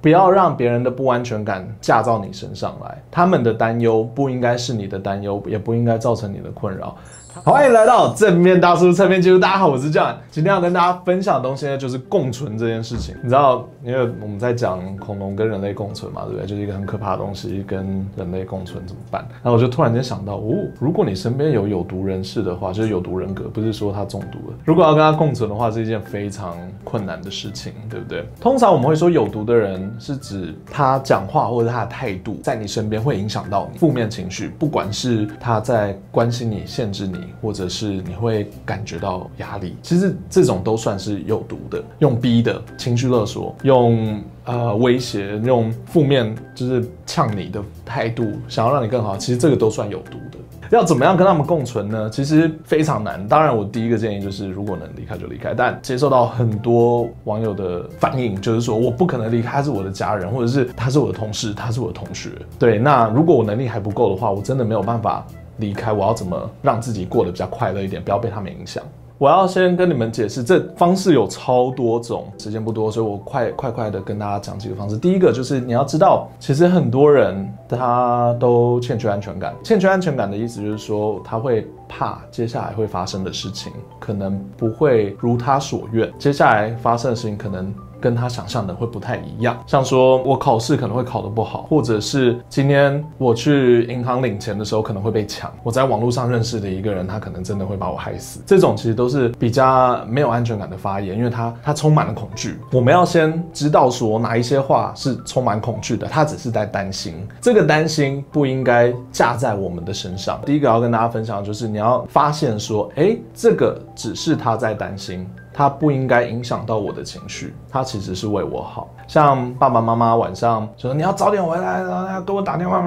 [0.00, 6.96] 不要让别人的不安全感嫁到你身上来，他们的担忧不应该是你的担忧，也不应该造成你的困扰。
[7.44, 13.14] 欢迎来到正面大叔侧面记录，大家好，我是 John，今天要跟大家分享的东西呢，就是共存这件事情。
[13.22, 16.46] 你知道，因为我们在讲恐龙跟人类共存嘛，对不对？
[16.46, 19.26] 就是一个很可怕的东西，跟人类共存怎么办？
[19.42, 24.56] 然后我就突然间想到，哦，如果你身边有有毒人士的话，就是有毒人格，不是说他中毒了。
[24.64, 28.26] 如果要跟他共存的话，是一件非常困难的事情，对不对？
[28.40, 37.27] 通常我们会说有毒的人是指他讲话或者他的态度在你身边会影响到你负面情绪，不管是他在关心你、限制你。
[37.40, 50.38] 或者是你会感觉到压力，其实这种都算是有毒的，用逼的情绪勒索，用呃威胁，用负面就是呛你的态度，想要让你更好，其实这个都算有毒的。
[50.70, 52.10] 要怎么样跟他们共存呢？
[52.10, 53.26] 其实非常难。
[53.26, 55.54] 当然，我第一个建议就是，如果能离开就离开。
[55.54, 62.28] 但接受到很多网友的反应，就是说我不可能离开，他是我的家人，或者是他是我的同事，他是我的同学。
[62.58, 65.26] 对，那如果我能力还不够的话，我真的没有办法。
[65.58, 68.82] 离开，我要怎么让自己过得比较快乐一点，不要被他们影响？
[69.18, 74.96] 我要先跟你们解释，这方式有超多种，时间不多，所以我快快快的跟大家讲几个方式。
[74.96, 79.52] 第一个就是你要知道，其实很多人他都欠缺安全感。
[79.64, 87.74] 欠缺安全感的意思就是说，他会怕接下来会发生的事情可能不会如他所愿，接下来发生的事情可能。
[88.00, 98.40] 跟他想象的会不太一样，像说我考试可能会考得不好，或者是今天我去银行领钱的时候可能会被抢，我在网络上认识的一个人，他可能真的会把我害死。
[98.46, 102.58] 这种其实都是比较没有安全感的发言，因为他他充满了恐惧。
[102.72, 110.40] 我们要先知道说哪一些话是充满恐惧的，他只是在担心，这个担心不应该架在我们的身上。
[110.46, 115.28] 第一个要跟大家分享的就是你要发现说，哎，这个只是他在担心。
[115.58, 118.88] 他不应该影响到我的情绪，他其实是为我好。
[119.08, 122.80] 像爸爸妈妈晚上说，你要早点回来，然后要给我打电话，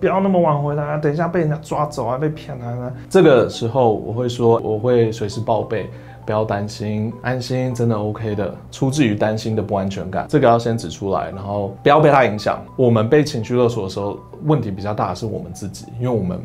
[0.00, 2.92] 不要那么晚回来，等一下被人家抓走啊，被骗啊。
[3.08, 5.88] 这个时候我会说，我会随时报备，
[6.26, 8.52] 不要担心，安心真的 OK 的。
[8.72, 12.58] 出自于担心的不安全感，这个要先指出来，然后不要被他影响。
[12.74, 16.42] 我们被情绪勒索的时候，问题比较大的是我们自己，因为我们。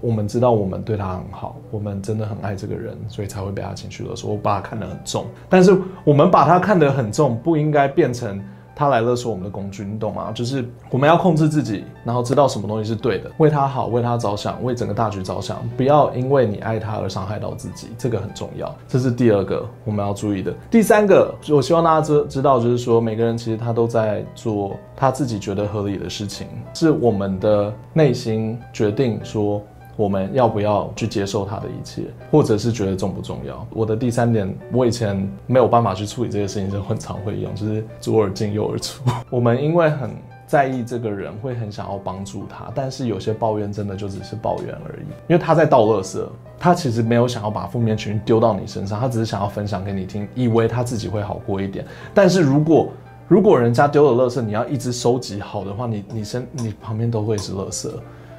[0.00, 4.30] 我们知道我们对他很好，我们真的很爱这个人，所以才会被他情绪勒索。
[4.30, 8.42] 我把他看得很重，但是我们把他看得很重，不应该变成
[8.74, 10.30] 他来勒索我们的工具，你懂吗？
[10.34, 18.74] 就是我们要控制自己，然后知道什么东西是对的，为他好，为他着想，为整个大局着想，不要因为你爱他而伤害到自己，这个很重要。
[18.86, 20.52] 这是第二个我们要注意的。
[20.70, 29.62] 第三个，我希望大家知知道，就是说每个人其实他都在做他自己觉得合理的事情，是我们的内心决定说。
[29.96, 33.66] 我们要不要去接受他的一切，或者是觉得重不重要？
[33.70, 39.02] 我的第三点，我以前没有办法去处理这些事情，就很常会用，就是左耳进右耳出。
[39.30, 40.10] 我们因为很
[40.46, 46.22] 在意这个人，会很想要帮助他，但是有些抱怨真的就只是抱怨而已，因为他在倒垃圾，
[46.58, 51.84] 他其实没有想要把负面情绪丢到你身上，他只是想要分享给你听，以为他自己会好过一点。
[52.12, 52.88] 但是如果
[53.28, 57.88] 如果人家丢了垃圾，你要一直收集好的话，你你身你旁边都会是垃圾。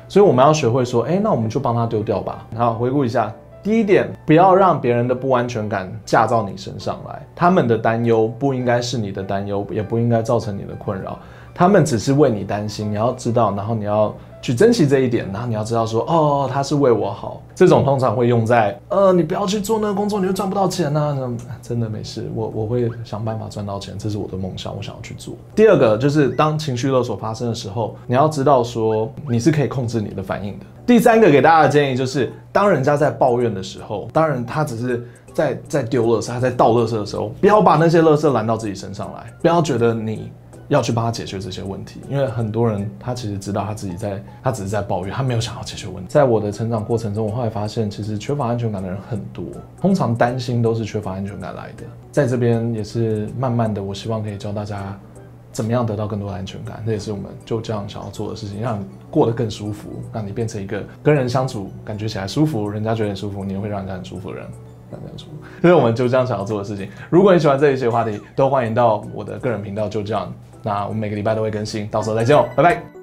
[0.08, 2.46] 所以我们要学会说，哎，那我们就帮他丢掉吧。
[2.56, 11.20] 好，回顾一下，第一点，不要让别人的不安全感嫁到你身上来，他们的担忧不应该是你的担忧，也不应该造成你的困扰。
[11.54, 17.42] 他们只是为你担心，你要知道，然后你要去珍惜这一点，然后你要知道说，哦，他是为我好。
[17.56, 21.58] 这种通常会用在，呃，你不要去做那个工作，你就赚不到钱呐、啊。
[21.62, 25.34] 真的没事，我我会想办法赚到钱，这是我的梦想，我想要去做。
[25.56, 30.66] 第二个就是，当情绪勒索发生的时候，你要知道说，你是可以控制你的反应的。
[30.86, 40.32] 第三个给大家的建议就是，当人家在抱怨的时候，当然他只是在在丢垃圾，他在倒垃圾的时候，不要把那些垃圾拦到自己身上来，不要觉得你。
[40.68, 46.10] 要去帮他解决这些问题，因为很多人他其实知道他自己在，他只是在抱怨，他没有想要解决问题。
[46.10, 49.46] 在我的成长过程中，我后来发现，其实缺乏安全感的人很多，
[49.80, 51.84] 通常担心都是缺乏安全感来的。
[52.12, 55.00] 在这边也是慢慢的，我希望可以教大家
[55.52, 64.48] 怎么样得到更多的安全感，这也是我们就这样想要做的事情，让你过得更舒服，让你变成一个跟人相处感觉起来舒服，人家觉得舒服，你也会让人家很舒服的人。
[64.92, 66.90] 这样舒服，所以我们就这样想要做的事情。
[67.10, 70.34] 如果你喜欢这一些话题，都欢迎到我的个人频道就这样。
[70.64, 72.97] 那我们每个礼拜都会更新，到时候再见哦，拜拜。